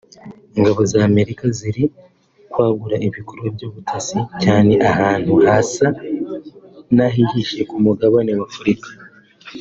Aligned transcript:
“Ingabo 0.57 0.79
z’Amerika 0.91 1.43
ziri 1.57 1.83
kwagura 2.51 2.95
ibikorwa 3.07 3.47
by’ubutasi 3.55 4.19
cyane 4.43 4.73
ahantu 4.91 5.31
hasa 5.45 5.87
n’ahihishe 6.95 7.61
ku 7.69 7.75
mugabane 7.85 8.33
w’Afurika 8.39 8.87